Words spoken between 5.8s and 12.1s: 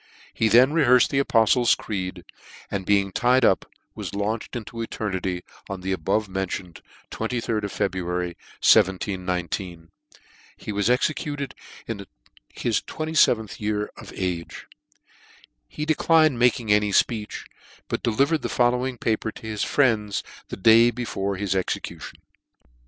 the above mentioned ajd of February, 1719. He was executed in the